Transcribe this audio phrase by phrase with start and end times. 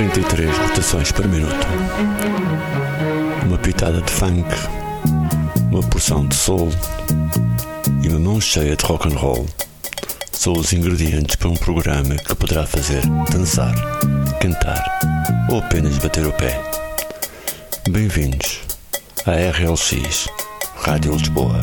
[0.00, 1.66] 33 rotações por minuto.
[3.44, 4.48] Uma pitada de funk,
[5.70, 6.70] uma porção de soul
[8.02, 9.46] e uma mão cheia de rock and roll
[10.32, 13.74] são os ingredientes para um programa que poderá fazer dançar,
[14.40, 14.82] cantar
[15.50, 16.58] ou apenas bater o pé.
[17.90, 18.60] Bem-vindos
[19.26, 20.28] à RLX
[20.76, 21.60] Rádio Lisboa.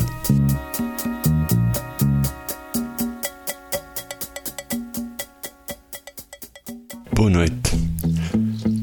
[7.12, 7.77] Boa noite.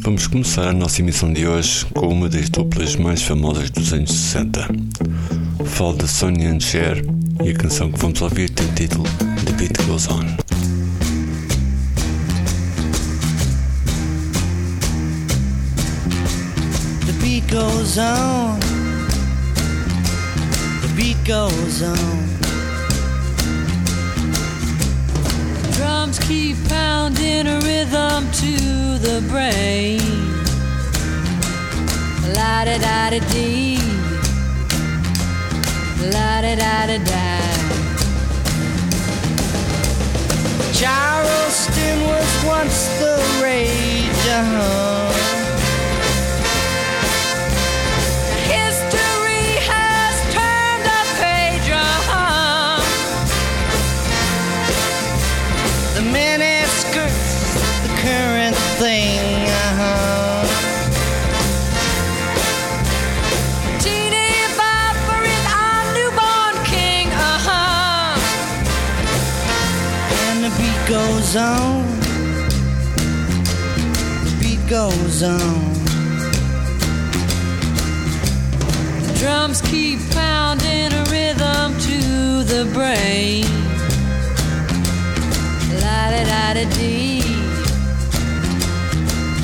[0.06, 4.12] Vamos começar a nossa emissão de hoje com uma das duplas mais famosas dos anos
[4.12, 4.68] 60.
[5.66, 7.04] Falo da Sonny and Cher
[7.44, 9.04] e a canção que vamos ouvir tem o título
[9.44, 10.24] The Beat Goes On.
[17.08, 18.60] The beat goes on.
[20.82, 22.35] The beat goes on.
[26.06, 28.56] Drums keep pounding a rhythm to
[29.00, 30.00] the brain.
[32.36, 33.80] La da da da dee.
[36.14, 37.40] La da da da da.
[40.80, 44.28] Charleston was once the rage.
[44.30, 45.15] Uh-huh.
[56.12, 57.54] Mini skirts,
[57.84, 59.20] the current thing.
[63.80, 67.08] Teeny is our newborn king.
[67.12, 68.18] Uh-huh.
[70.28, 71.84] And the beat goes on.
[74.26, 75.74] The beat goes on.
[79.20, 83.65] Drums keep pounding a rhythm to the brain.
[86.16, 87.24] Da da da dee.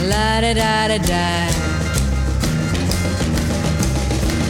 [0.07, 1.27] La da da da da.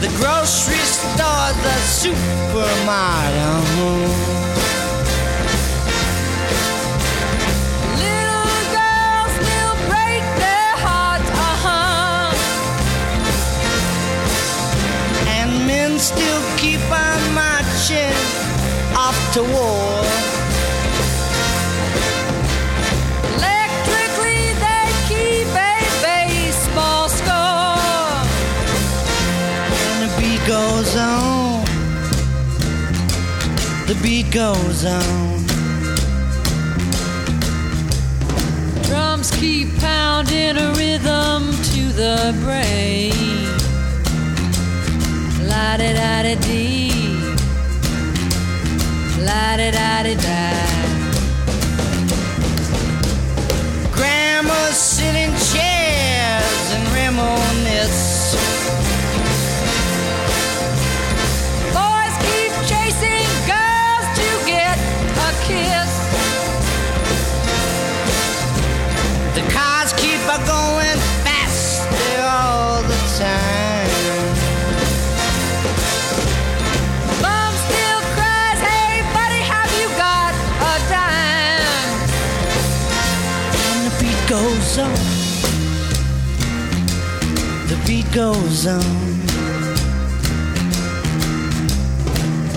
[0.01, 3.41] The grocery store, the supermarket.
[3.41, 3.97] Uh-huh.
[8.05, 11.29] Little girls still break their hearts.
[11.49, 12.29] Uh huh.
[15.37, 18.15] And men still keep on marching
[18.95, 20.30] off to war.
[34.01, 35.45] Beat goes on.
[38.83, 43.13] Drums keep pounding a rhythm to the brain.
[45.47, 46.91] La da da da dee.
[49.25, 50.60] La da da da da.
[88.11, 88.81] Goes on.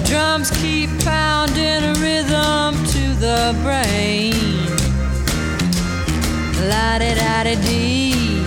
[0.04, 4.34] Drums keep pounding a rhythm to the brain.
[6.68, 8.42] La da da da dee.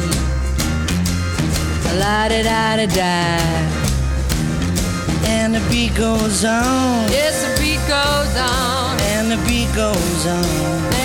[1.99, 3.77] La da da da da.
[5.27, 7.09] And the beat goes on.
[7.09, 8.99] Yes, the beat goes on.
[9.13, 10.45] And the beat goes on.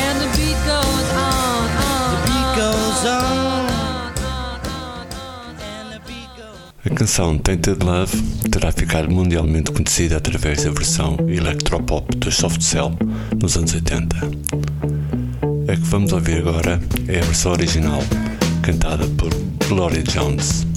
[0.03, 1.71] And the beat goes on.
[1.87, 3.32] on The beat goes on, on,
[6.85, 8.21] A canção Tainted Love
[8.51, 12.91] terá ficado mundialmente conhecida através da versão electropop do Soft Cell
[13.41, 14.17] nos anos 80.
[14.17, 18.03] A que vamos ouvir agora é a versão original,
[18.63, 19.31] cantada por
[19.69, 20.72] Gloria Jones.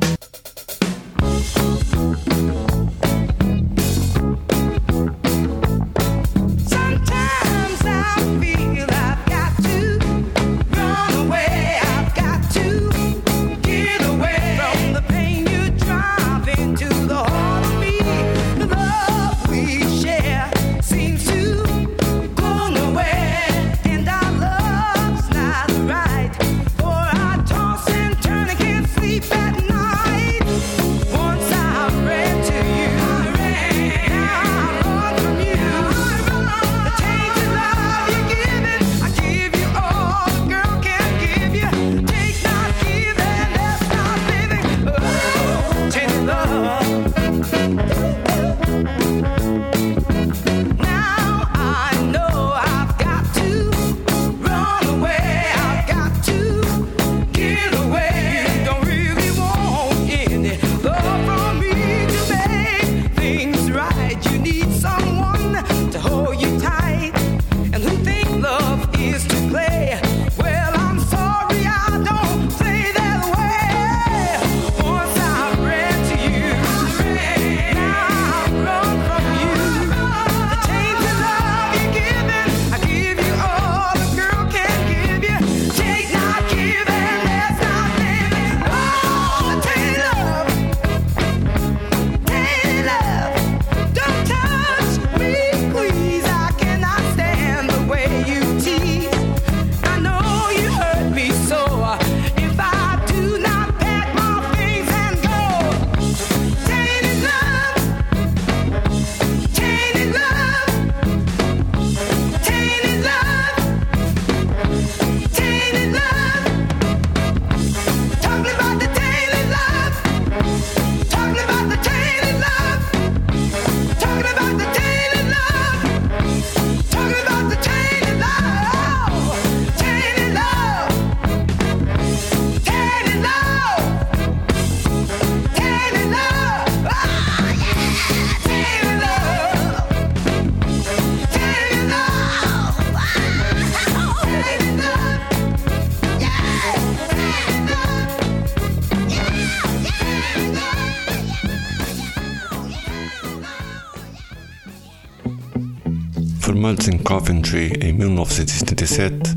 [156.88, 159.36] Em Coventry em 1977,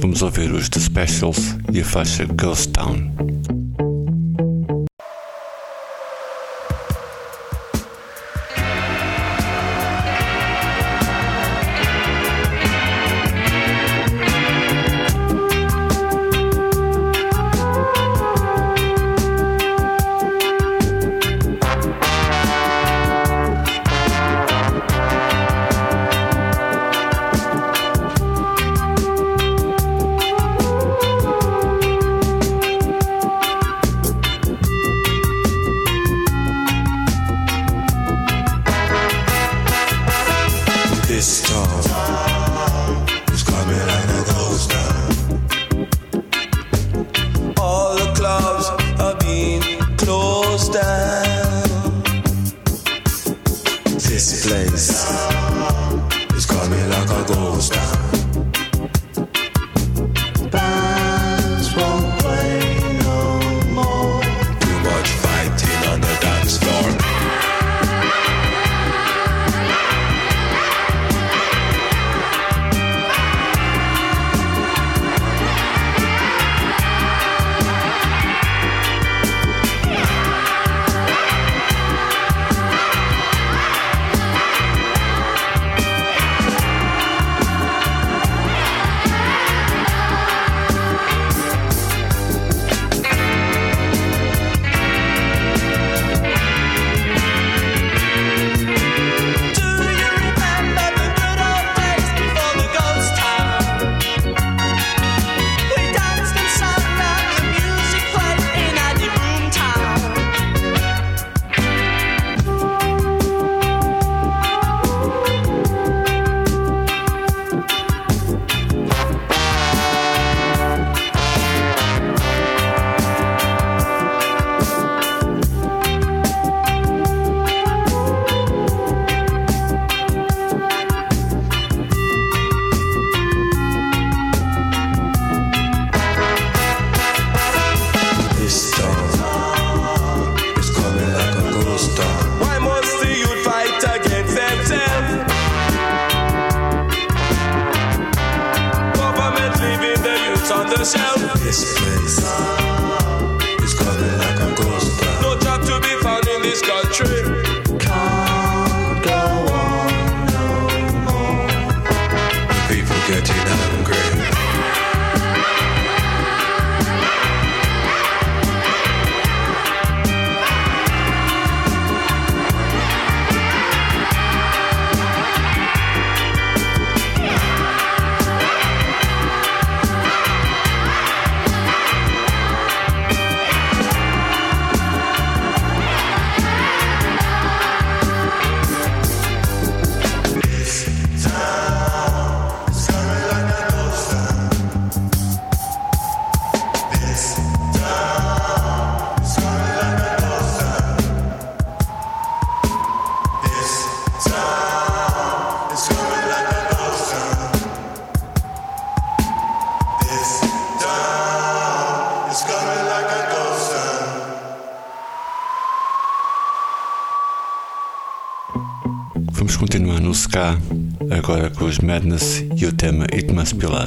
[0.00, 3.17] vamos ouvir os The Specials e a faixa Ghost Town.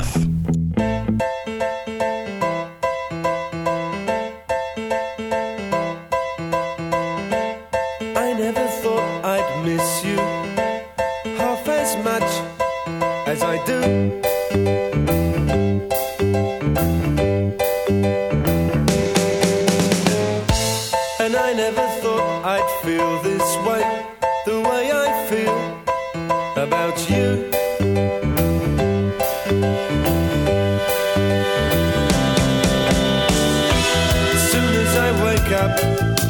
[0.01, 0.30] Earth.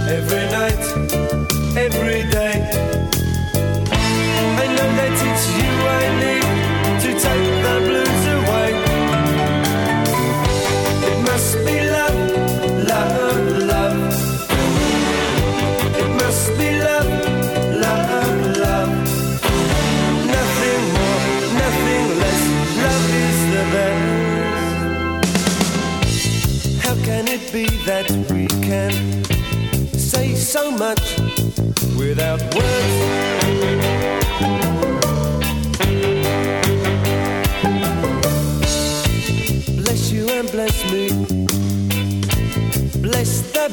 [0.08, 1.21] every night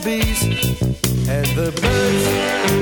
[0.09, 0.43] Bees
[1.29, 2.77] and the birds.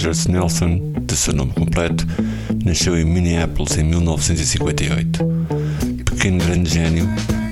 [0.00, 2.06] Rogers Nelson, de seu nome completo,
[2.64, 5.22] nasceu em Minneapolis em 1958.
[6.06, 7.06] Pequeno grande gênio,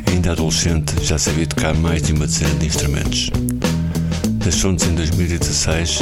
[0.07, 3.31] ainda adolescente, já sabia tocar mais de uma dezena de instrumentos.
[4.43, 5.99] Deixou-nos em 2016,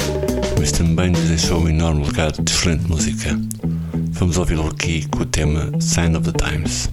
[0.56, 3.36] mas também nos deixou um enorme legado de excelente música.
[4.10, 6.88] Vamos ouvi-lo aqui com o tema Sign of the Times.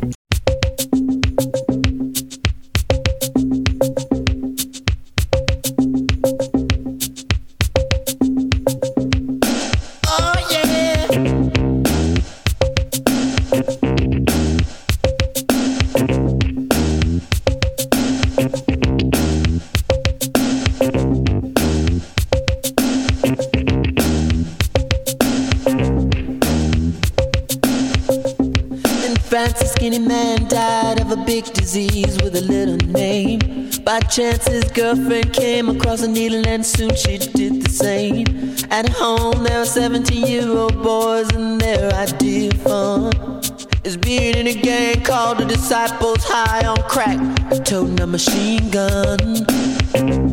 [34.14, 38.28] By chance, his girlfriend came across a needle, and soon she did the same.
[38.70, 43.42] At home, there were 17 year old boys, and their idea of fun
[43.84, 47.18] is being in a gang called the Disciples High on Crack,
[47.66, 50.33] toting a machine gun.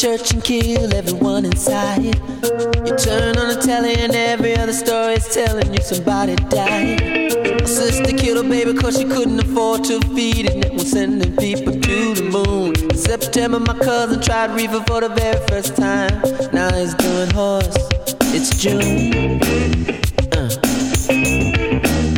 [0.00, 2.02] Church and kill everyone inside.
[2.02, 7.02] You turn on the telly and every other story is telling you somebody died.
[7.60, 11.36] A sister killed her baby cause she couldn't afford to feed it and was sending
[11.36, 12.74] people to the moon.
[12.90, 16.18] In September, my cousin tried reefer for the very first time.
[16.50, 17.76] Now he's doing horse.
[18.32, 19.38] It's June.
[20.32, 22.09] Uh.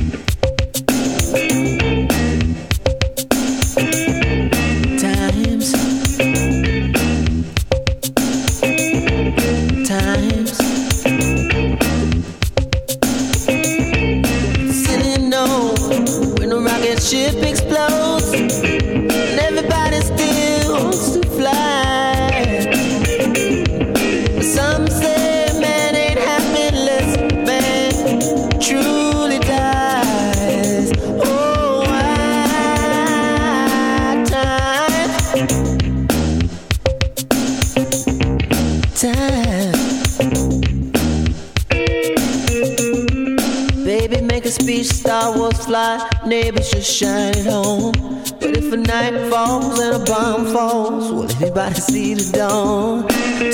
[47.03, 47.93] shine at home.
[48.41, 53.09] But if a night falls and a bomb falls, will everybody see the dawn?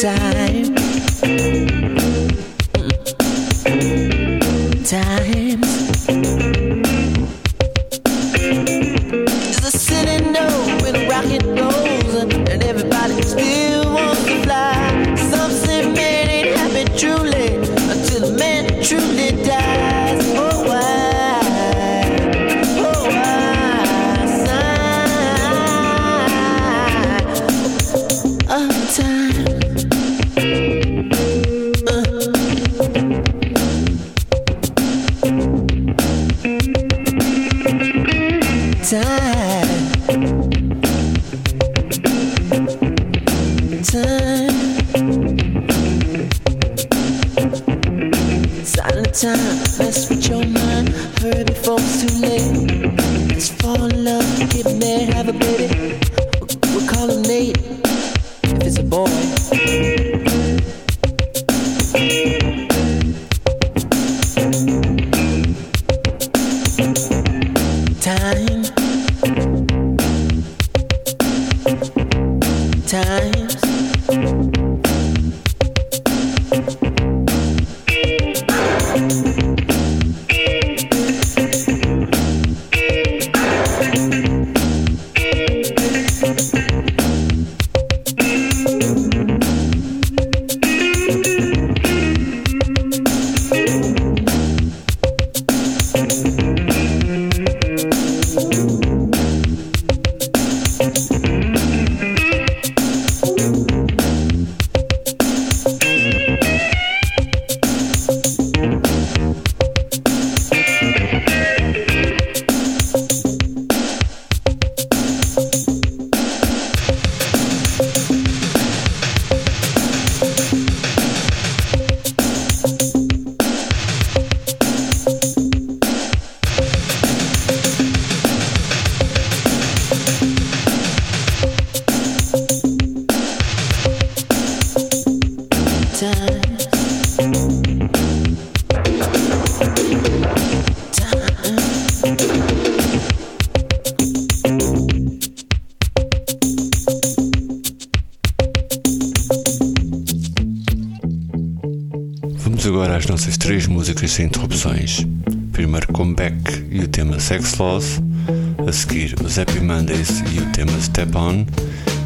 [0.04, 0.74] Time.
[4.84, 5.62] Time.
[9.50, 10.46] Is a city no
[10.82, 11.44] when a rocket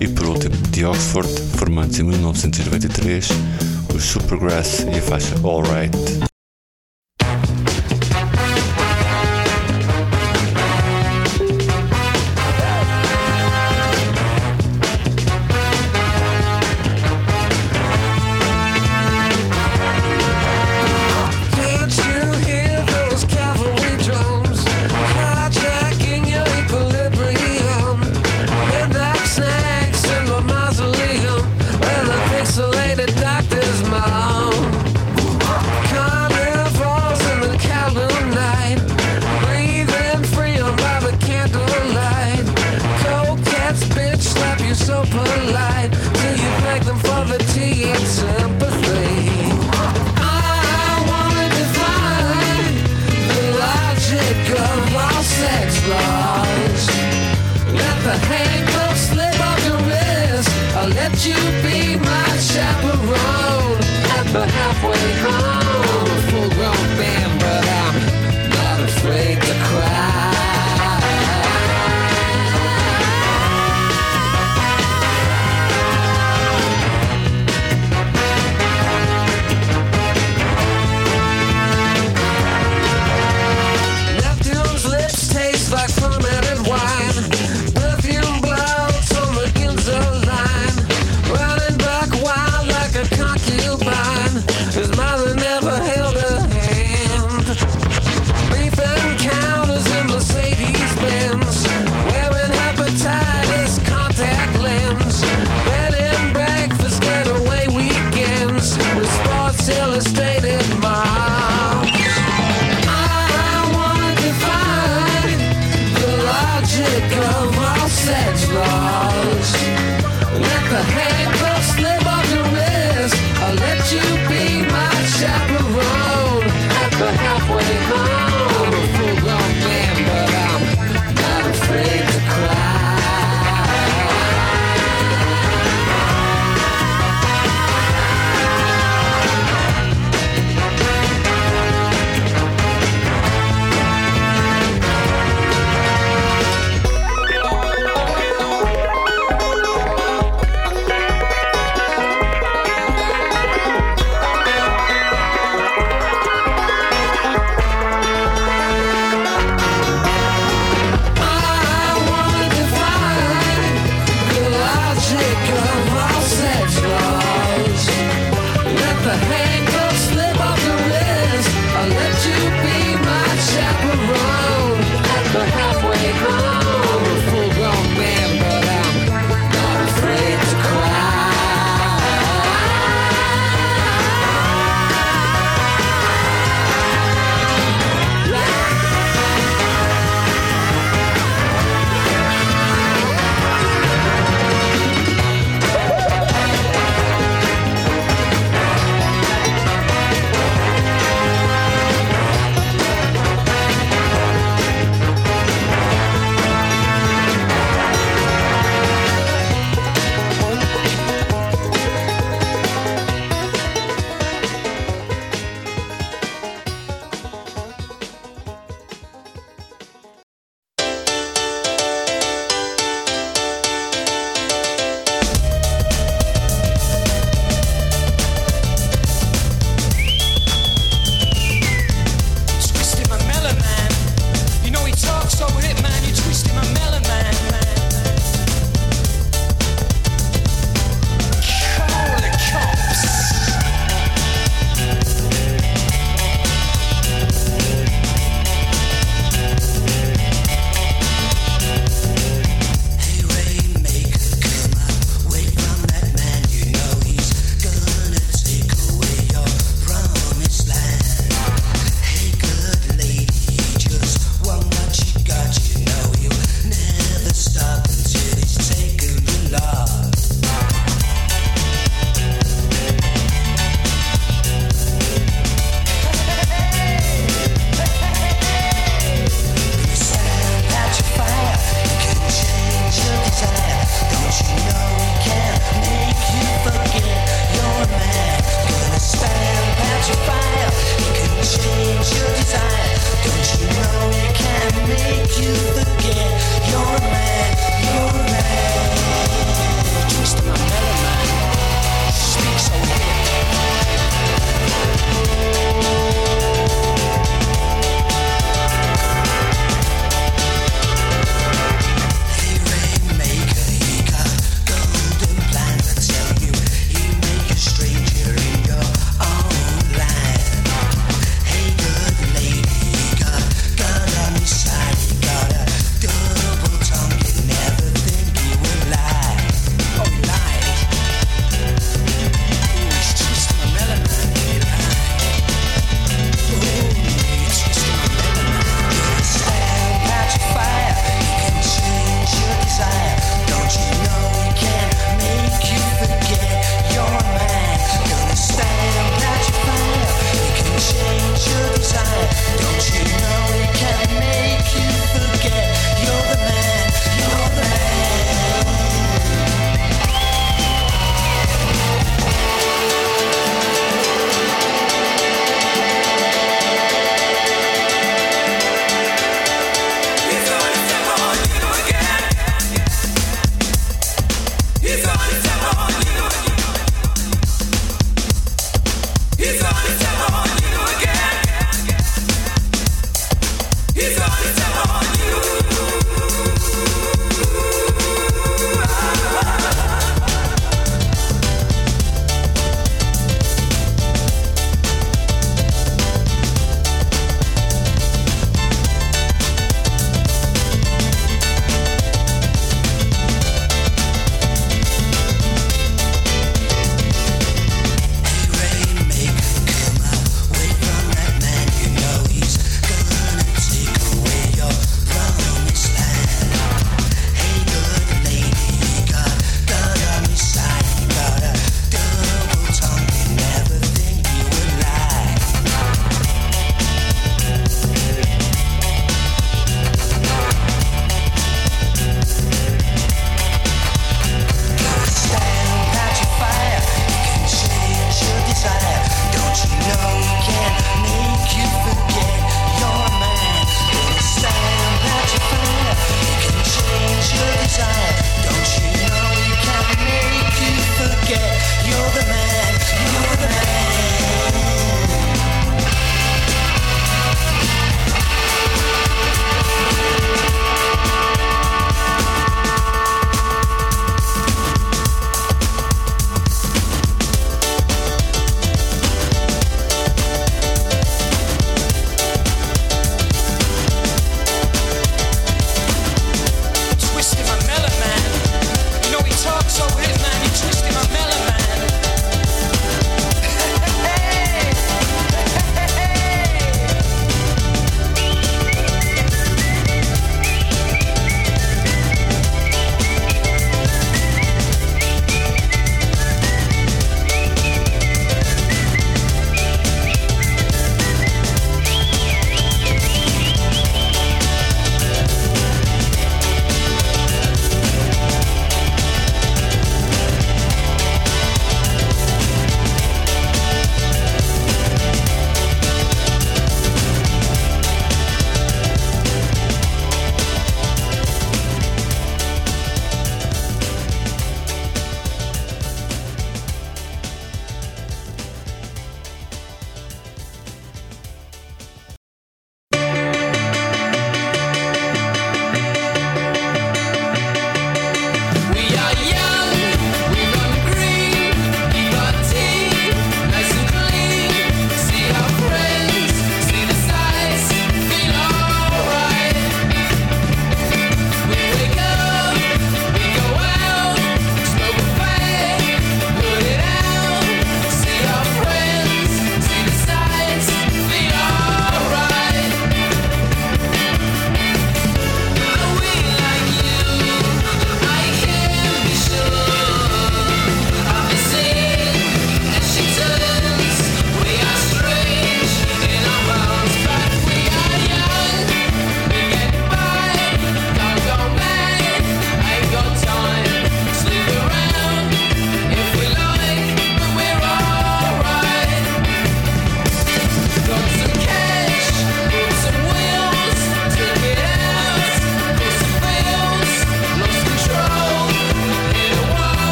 [0.00, 3.28] E por último de Oxford, formados em 1993,
[3.94, 6.25] o Supergrass e a faixa Alright.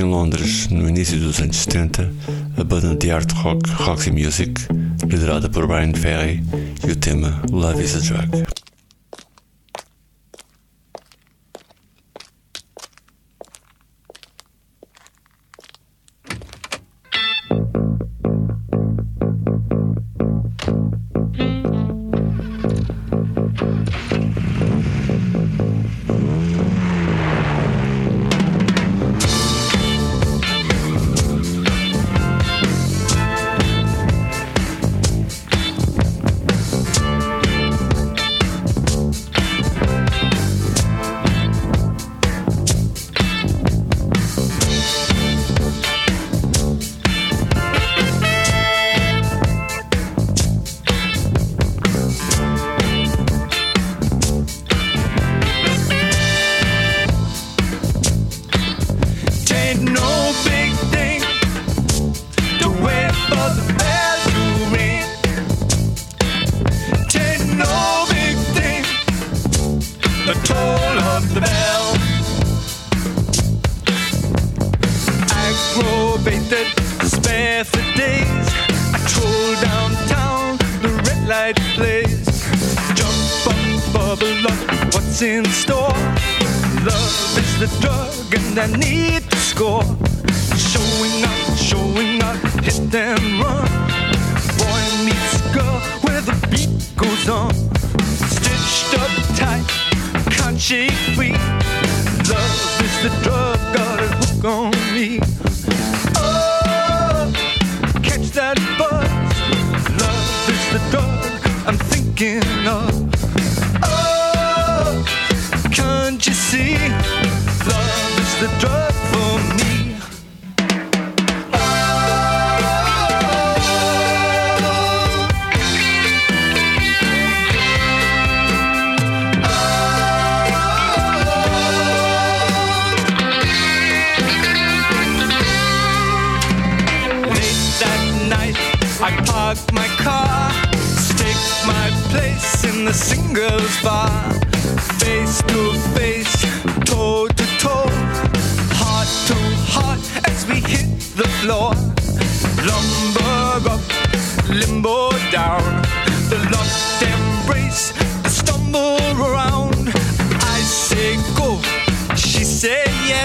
[0.00, 2.10] Londres no início dos anos 70,
[2.56, 4.60] a banda de art rock Roxy Music,
[5.06, 6.42] liderada por Brian Ferry,
[6.86, 8.61] e o tema Love is a Drug.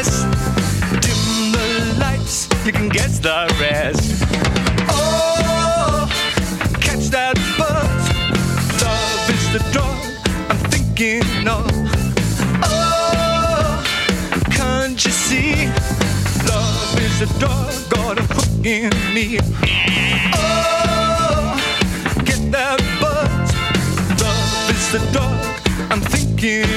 [0.09, 0.29] Say.
[1.03, 1.67] Dim the
[1.99, 4.23] lights, you can guess the rest.
[4.89, 6.07] Oh,
[6.81, 8.03] catch that buzz.
[8.83, 9.99] Love is the drug
[10.49, 11.69] I'm thinking of.
[12.63, 13.83] Oh,
[14.51, 15.67] can't you see?
[16.47, 19.39] Love is the drug, got a hook in me.
[20.35, 21.57] Oh,
[22.25, 23.49] get that buzz.
[24.21, 25.37] Love is the drug
[25.91, 26.76] I'm thinking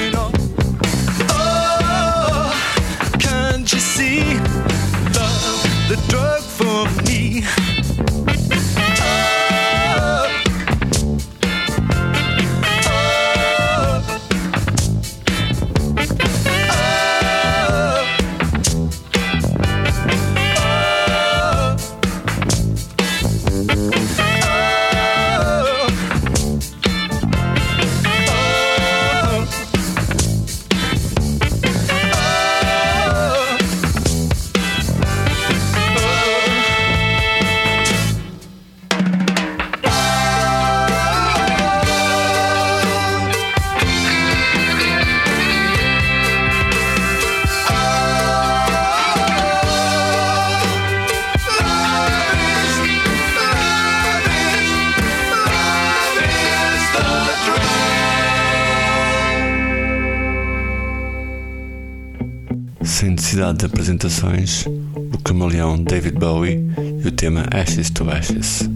[63.53, 66.71] De apresentações, o camaleão David Bowie
[67.03, 68.67] e o tema Ashes to Ashes.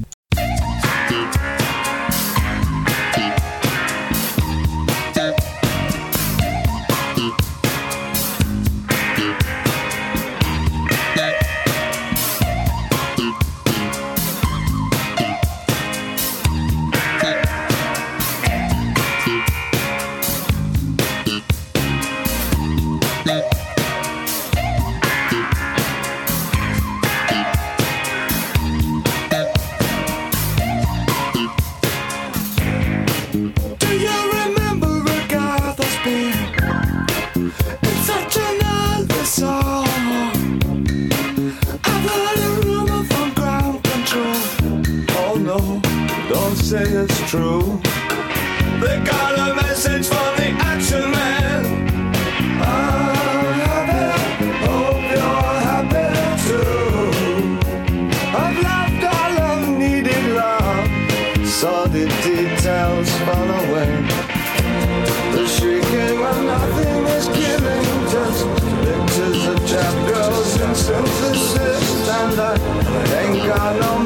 [73.10, 74.05] Denk aan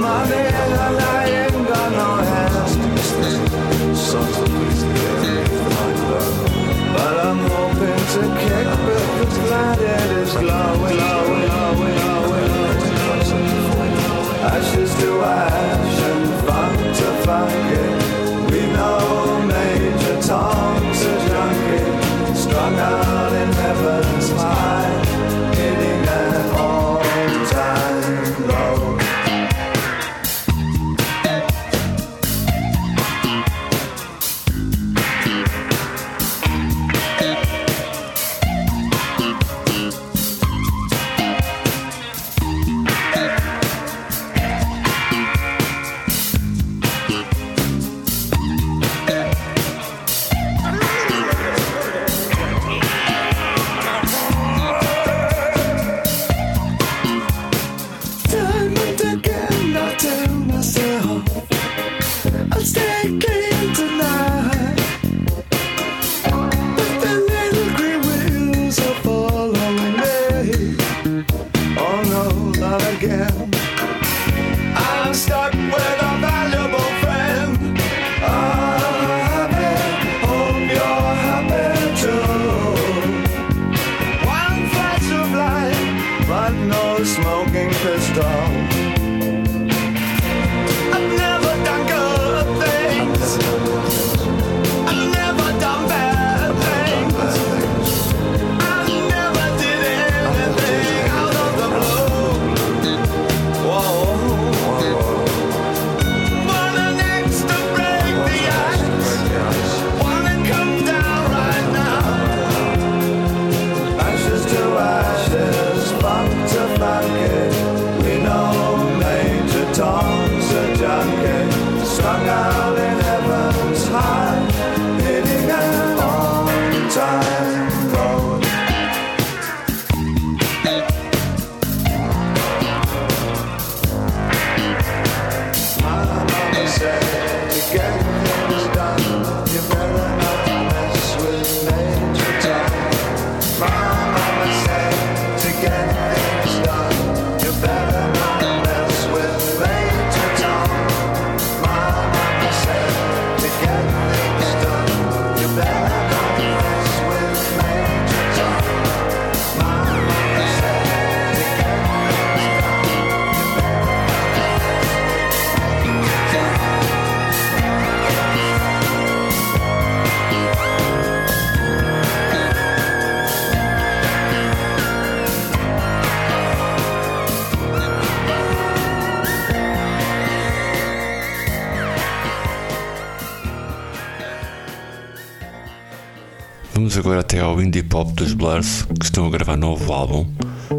[187.10, 190.28] correr até ao indie pop dos Blurs, que estão a gravar novo álbum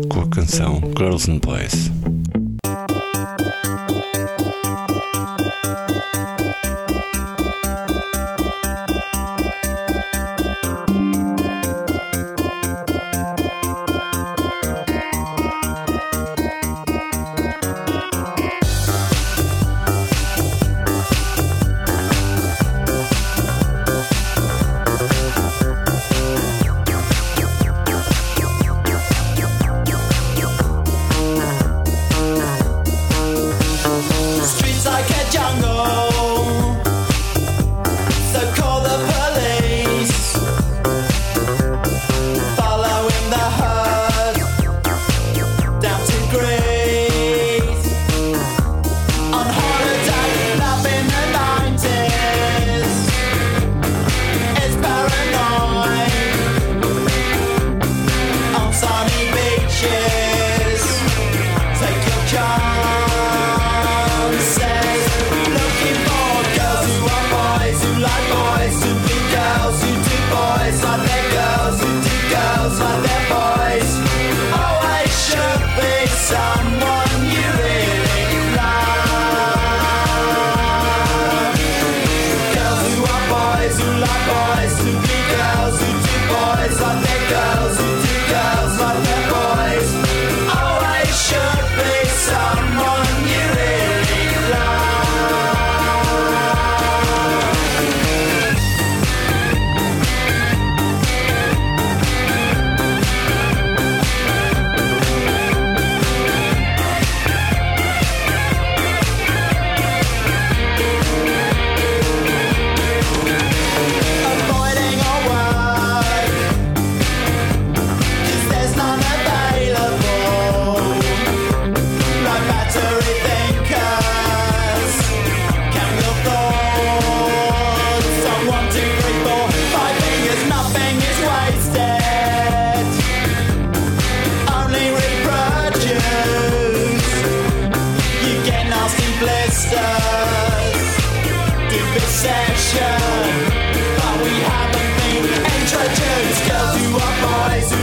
[0.09, 2.00] com a canção Girls and Boys.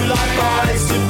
[0.05, 1.06] Like but it's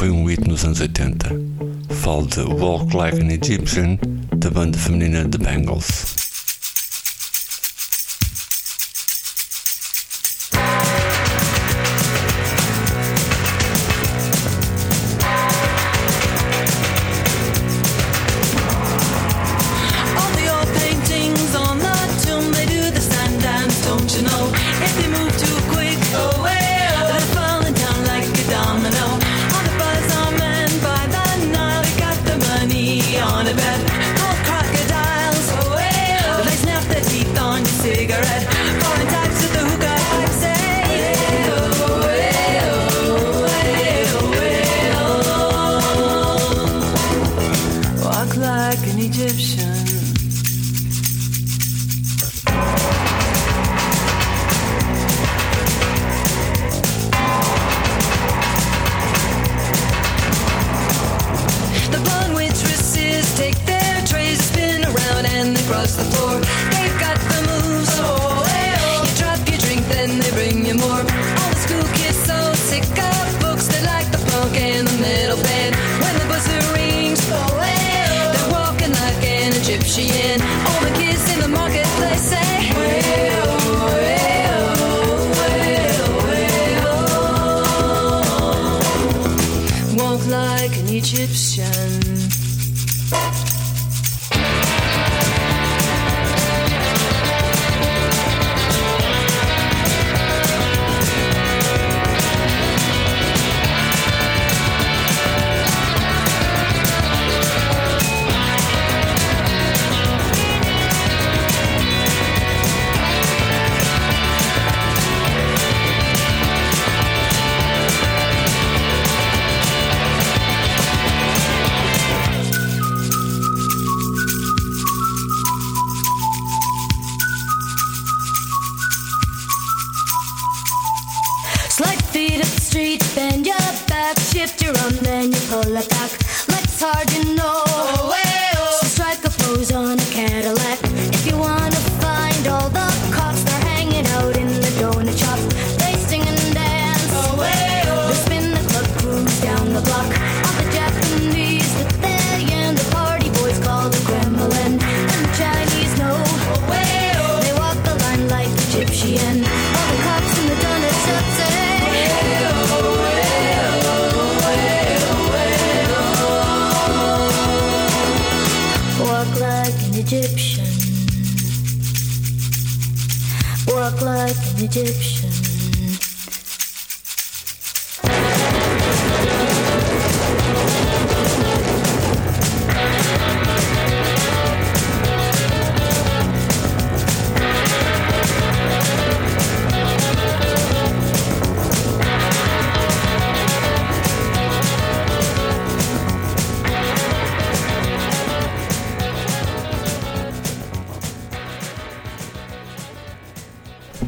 [0.00, 1.28] foi um hit nos anos 80.
[1.90, 3.98] Falo de Walk Like an Egyptian,
[4.34, 6.09] da banda feminina The Bangles.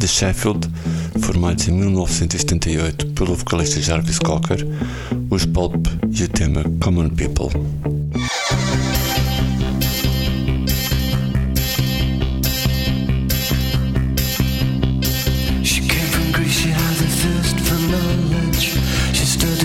[0.02, 0.68] de Sheffield,
[1.20, 4.66] formados em 1978 pelo vocalista Jarvis Cocker,
[5.30, 7.50] os Pulp e o tema Common People.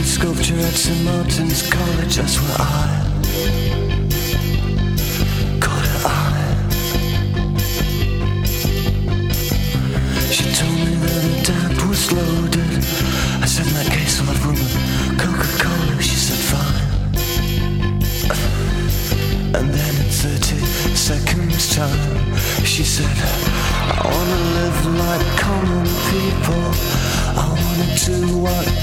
[0.05, 1.03] Sculpture at St.
[1.03, 3.06] Martin's College, that's where I
[28.37, 28.76] what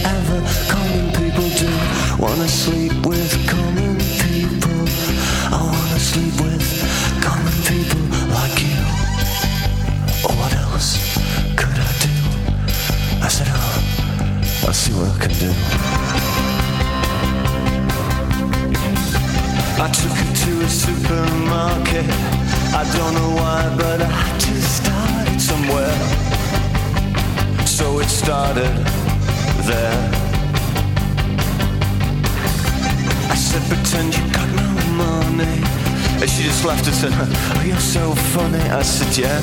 [36.86, 38.58] laughed oh, You're so funny.
[38.58, 39.40] I said, Yeah.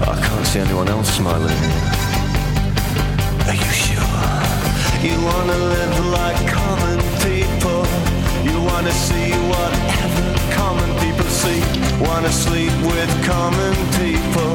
[0.00, 1.62] I can't see anyone else smiling.
[3.48, 4.32] Are you sure?
[5.04, 7.84] You wanna live like common people.
[8.48, 10.24] You wanna see whatever
[10.56, 11.60] common people see.
[12.00, 14.50] Wanna sleep with common people.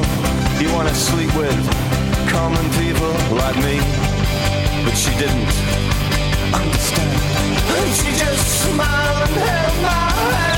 [0.60, 1.60] You wanna sleep with
[2.28, 3.78] common people like me.
[4.84, 5.52] But she didn't
[6.52, 7.18] understand.
[7.78, 10.57] And she just smiled and held my hand.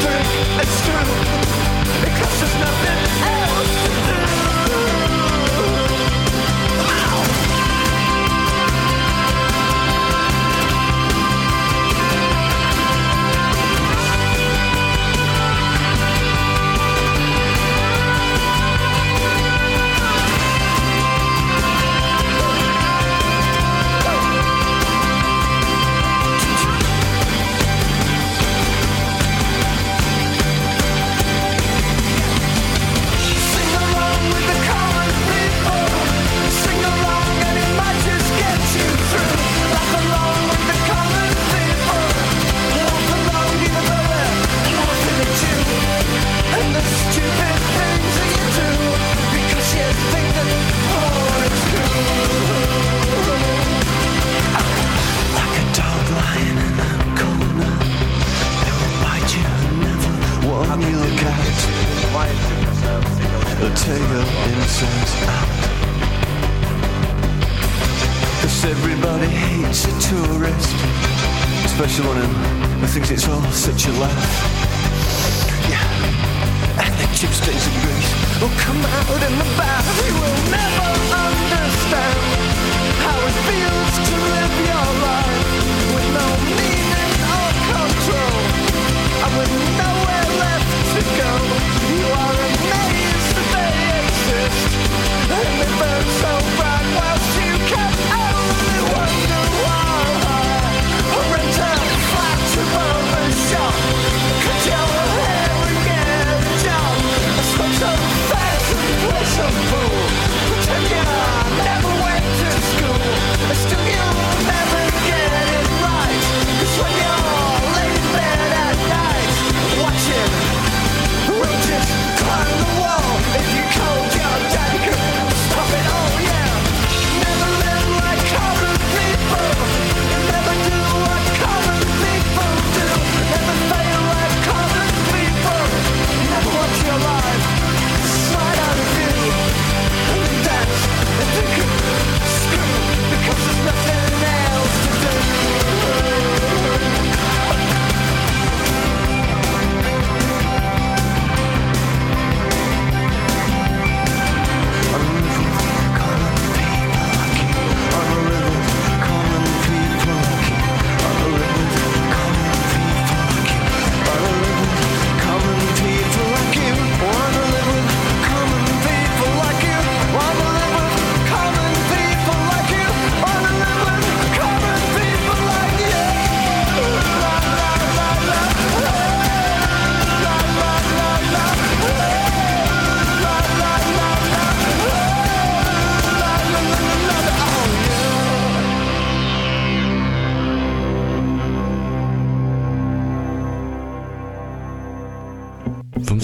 [0.00, 0.24] true,
[0.62, 1.06] it's true,
[2.00, 2.98] because there's nothing.
[3.22, 4.39] Else to do.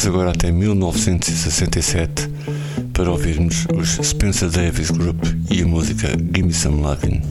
[0.06, 2.30] Agora até 1967
[2.92, 7.22] para ouvirmos os Spencer Davis Group e a música Gimme Some Lovin'.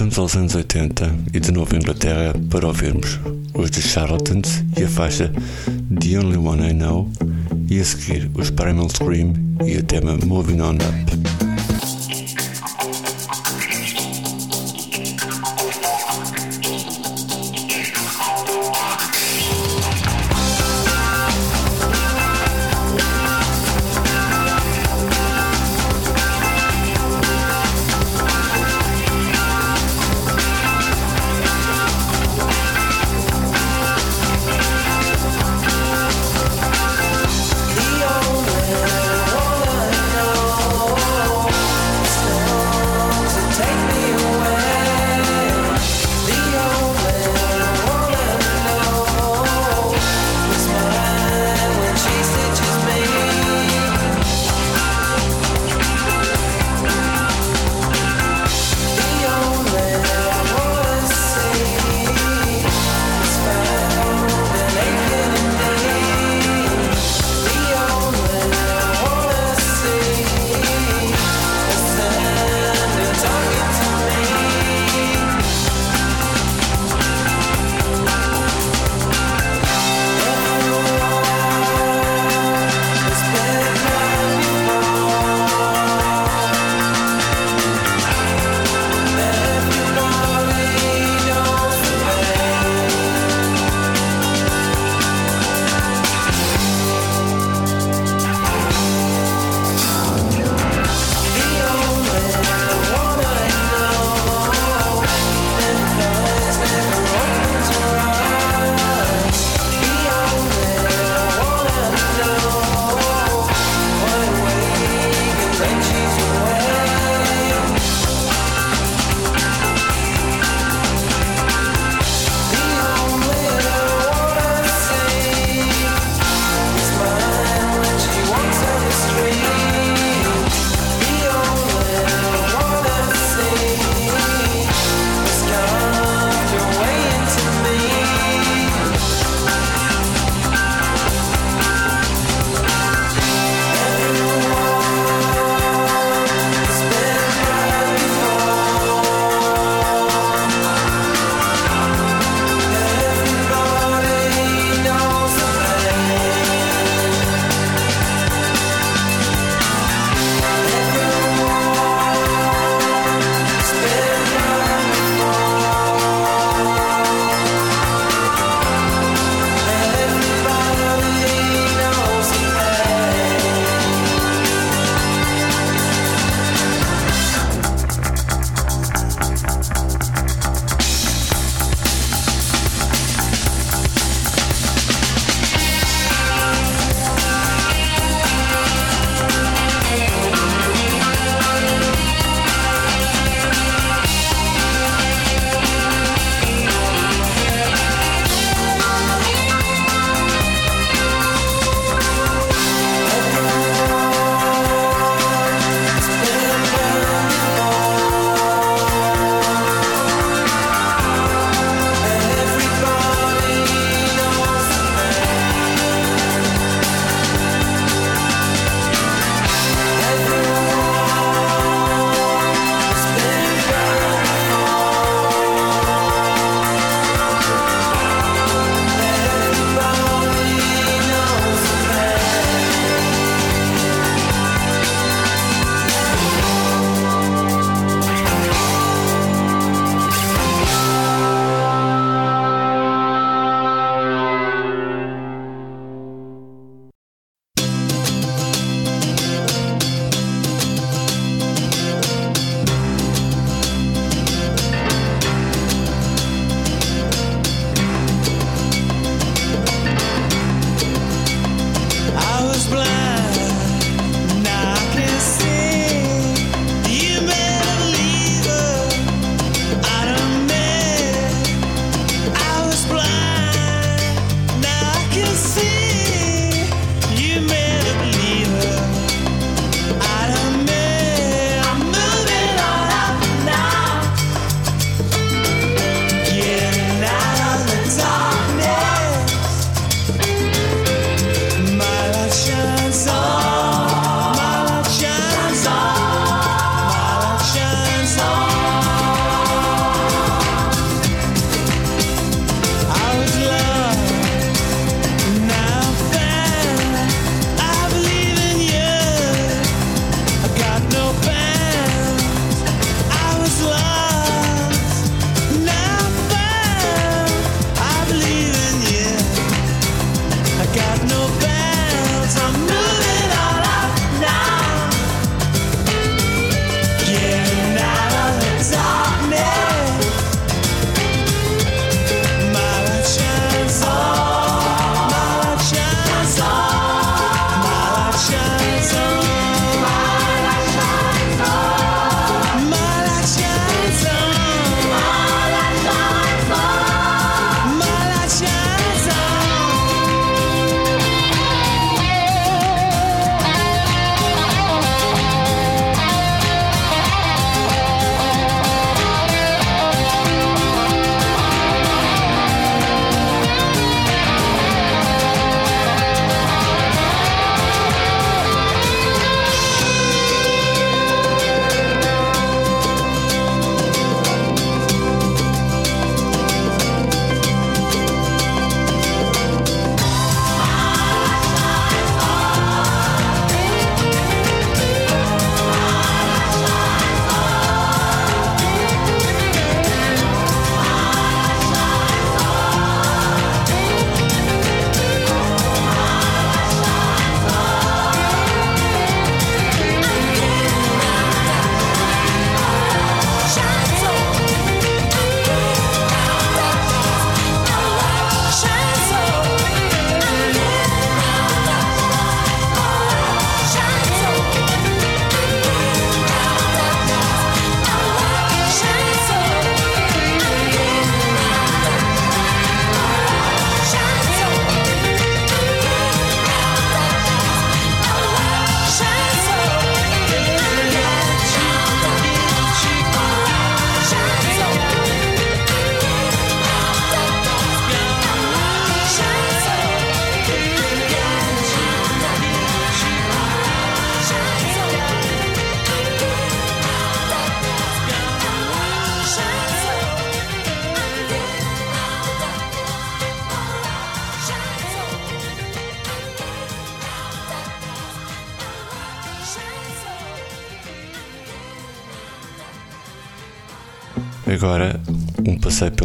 [0.00, 3.20] Voltamos aos anos 80 e de novo à Inglaterra para ouvirmos
[3.52, 5.30] os The Charlatans e a faixa
[6.00, 7.10] The Only One I Know
[7.68, 11.29] e a seguir os Primal Scream e o tema Moving On Up.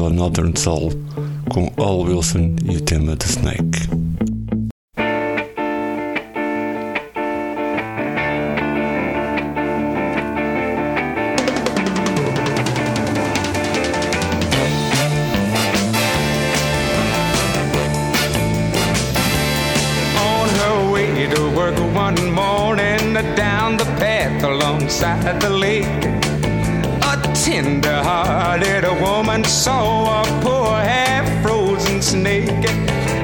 [0.06, 0.91] Pela Northern Soul
[1.49, 3.89] com Al Wilson e o tema The Snake.
[21.95, 26.35] one morning down the path alongside the lake.
[27.46, 32.50] A tender hearted woman saw a poor half frozen snake.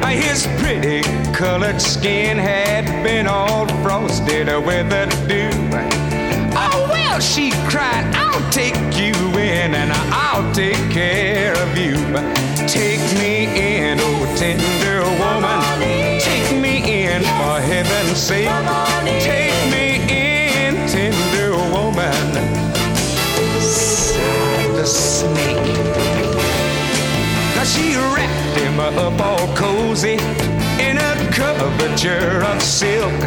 [0.05, 1.01] His pretty
[1.33, 5.49] colored skin had been all frosted with the dew.
[6.55, 11.95] Oh, well, she cried, I'll take you in and I'll take care of you.
[12.67, 16.19] Take me in, oh, tender woman.
[16.21, 18.49] Take me in, for heaven's sake.
[19.23, 19.80] Take me
[25.21, 25.67] snake.
[27.55, 30.17] Now she wrapped him up all cozy
[30.87, 33.21] in a coverture of silk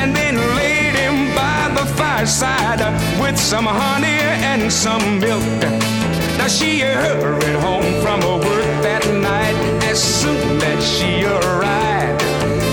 [0.00, 2.80] and then laid him by the fireside
[3.20, 4.20] with some honey
[4.52, 5.60] and some milk.
[6.38, 9.56] Now she hurried home from her work that night
[9.90, 12.22] as soon as she arrived.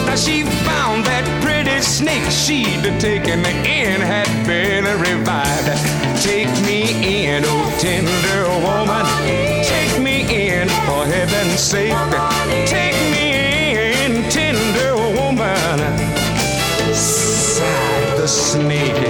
[0.07, 5.92] Now she found that pretty snake she'd taken in had been revived.
[6.23, 9.05] Take me in, oh tender woman.
[9.65, 11.91] Take me in, for heaven's sake.
[12.65, 13.25] Take me
[14.05, 15.79] in, tender woman.
[16.93, 19.03] Sighed the snake.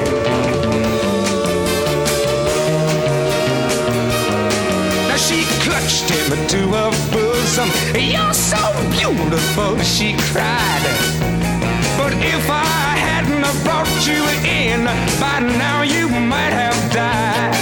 [5.07, 7.69] Now she clutched him to her bosom.
[7.93, 8.57] You're so
[8.89, 10.81] beautiful, she cried.
[11.95, 12.92] But if I
[13.63, 14.85] brought you in,
[15.19, 17.53] by now you might have died.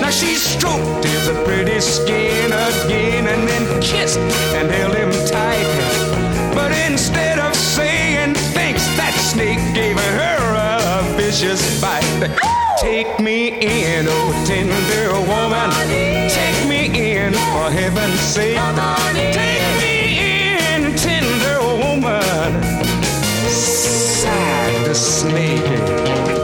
[0.00, 6.54] Now she stroked his pretty skin again and then kissed and held him tight.
[6.54, 12.30] But instead of saying thanks, that snake gave her a vicious bite.
[12.78, 15.70] Take me in, oh tender woman.
[16.28, 18.58] Take me in, for heaven's sake.
[19.32, 19.63] Take
[24.94, 26.43] The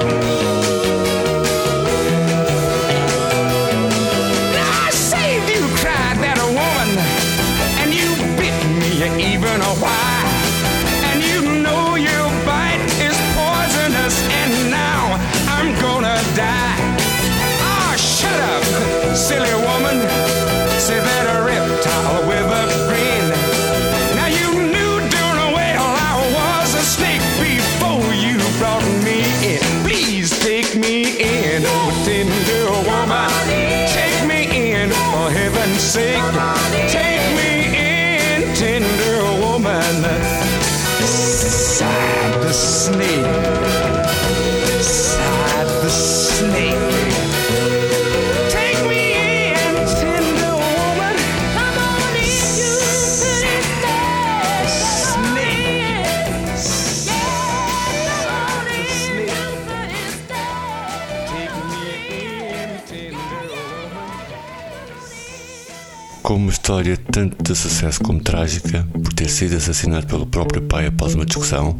[66.71, 71.27] história tanto de sucesso como trágica, por ter sido assassinado pelo próprio pai após uma
[71.27, 71.77] discussão,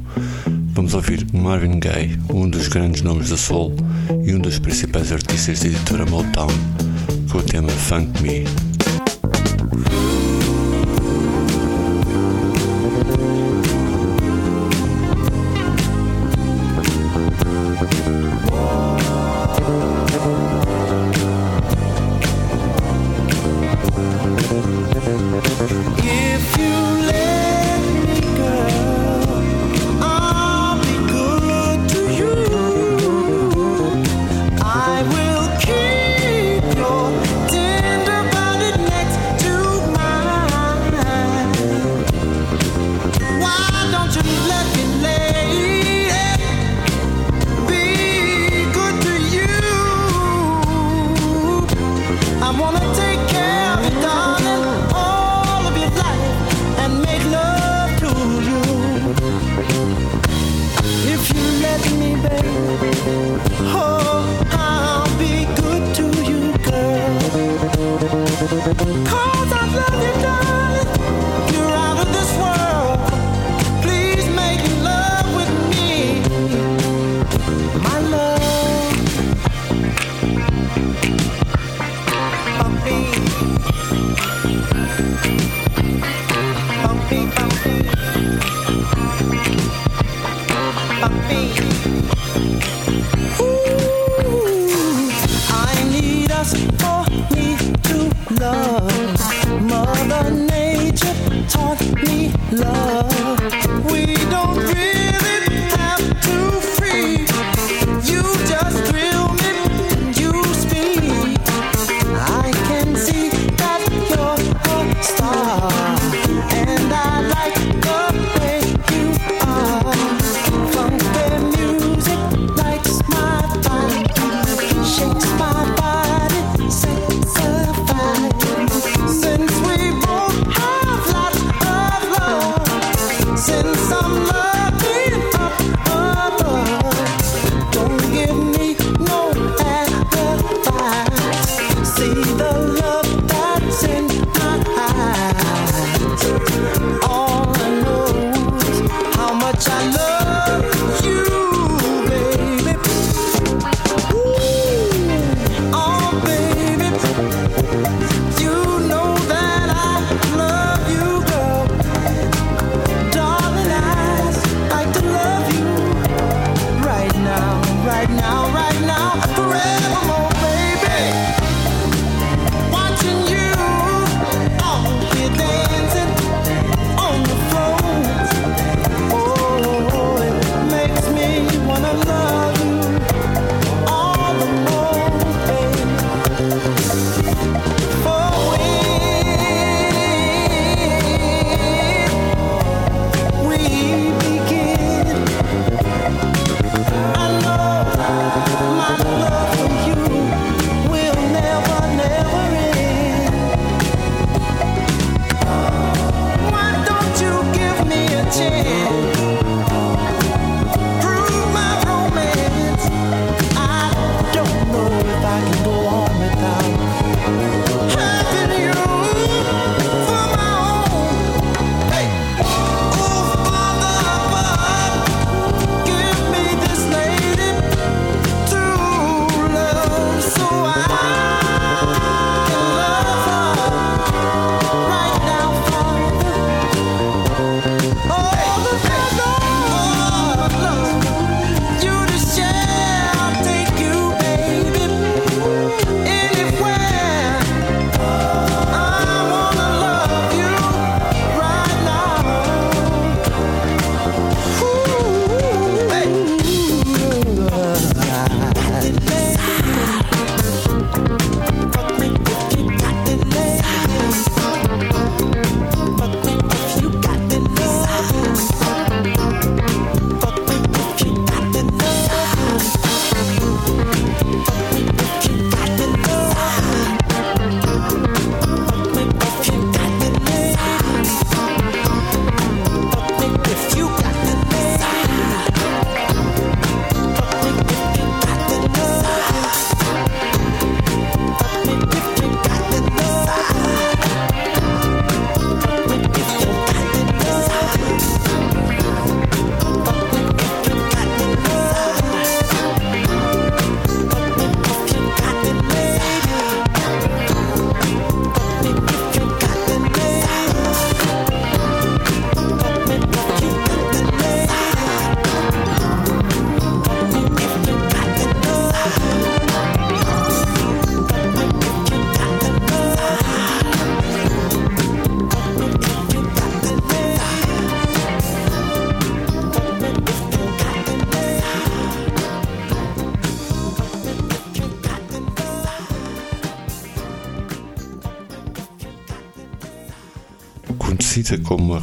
[0.75, 3.73] vamos ouvir Marvin Gaye, um dos grandes nomes da soul
[4.25, 6.49] e um dos principais artistas da editora Motown,
[7.31, 8.70] com o tema Funk Me.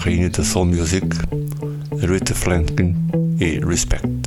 [0.08, 1.04] Rainha da soul music,
[2.02, 2.96] Aretha Franklin
[3.42, 4.27] e Respect.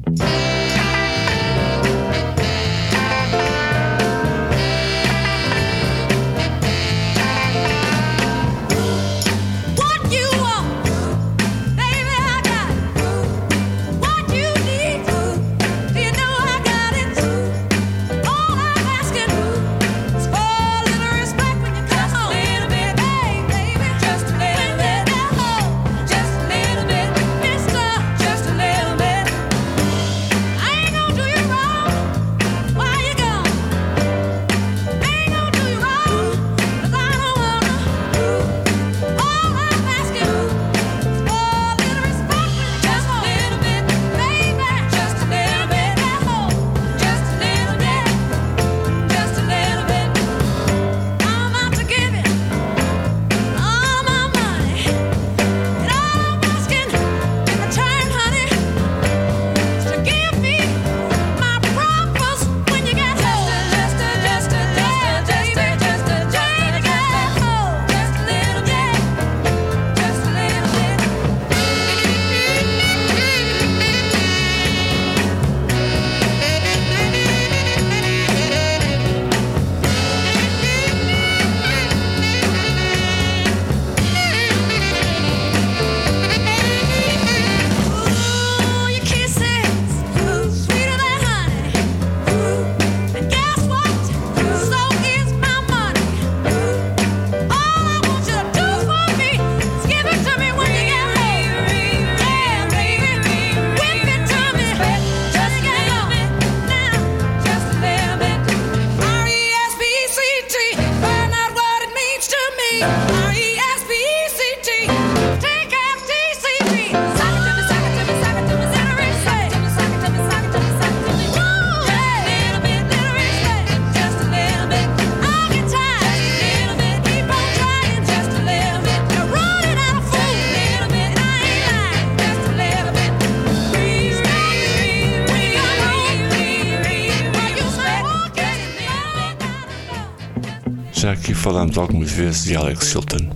[141.40, 143.30] falámos algumas vezes de Alex Chilton.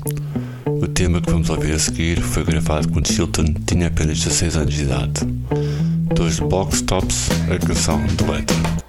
[0.66, 4.74] O tema que vamos ouvir a seguir foi gravado quando Chilton tinha apenas 16 anos
[4.74, 5.20] de idade.
[6.14, 8.83] Dois box tops, a canção do Letter.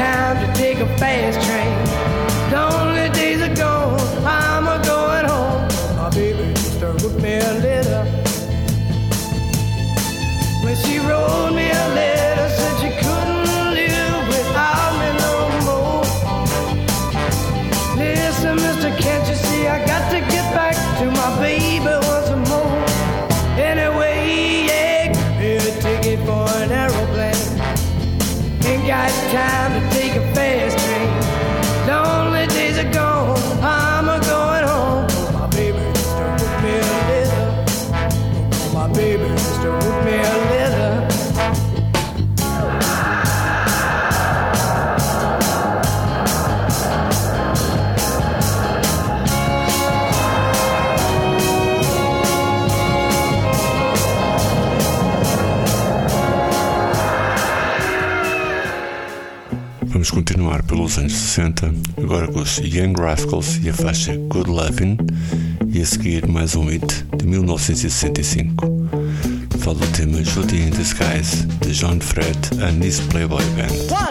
[0.00, 1.39] time to take a fast
[60.70, 64.96] pelos anos 60, agora com os Young Rascals e a faixa Good Lovin',
[65.66, 68.64] e a seguir mais um hit de 1965.
[69.58, 74.09] Falo do tema Judy in the Skies de John Fred and his Playboy Band.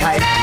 [0.00, 0.39] 开。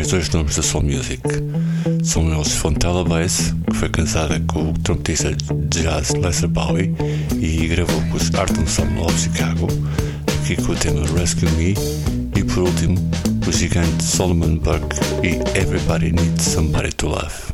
[0.00, 1.20] mais dois nomes da Soul Music.
[2.02, 6.94] São eles Fontella Bass, que foi casada com o trompetista de jazz Lester Bowie
[7.38, 9.68] e gravou com os Art Ensemble of Chicago,
[10.42, 11.74] aqui com o tema Rescue Me,
[12.34, 12.96] e por último,
[13.46, 17.49] o gigante Solomon Burke e Everybody Needs Somebody to Love.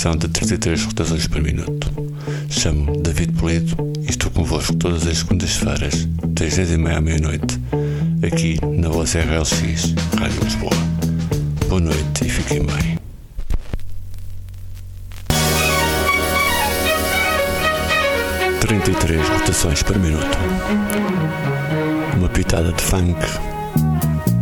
[0.00, 1.90] variação de 33 rotações por minuto.
[2.48, 3.76] Chamo David Polito.
[4.00, 7.60] e estou convosco todas as segundas-feiras, das 10h30 à meia-noite,
[8.26, 10.70] aqui na voz RLX, Rádio Lisboa.
[11.68, 12.98] Boa noite e fiquem bem.
[18.60, 20.38] Trinta e três rotações por minuto.
[22.16, 23.18] Uma pitada de funk,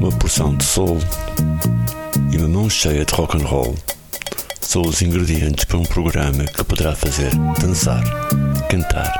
[0.01, 0.99] uma porção de soul
[2.31, 3.75] e uma mão cheia de rock and roll
[4.69, 8.05] são os ingredientes para um programa que poderá fazer dançar,
[8.69, 9.11] cantar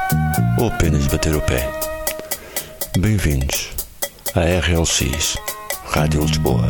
[0.61, 1.67] ou apenas bater o pé.
[2.99, 3.71] Bem-vindos
[4.35, 5.39] à RLX
[5.87, 6.69] Rádio Lisboa.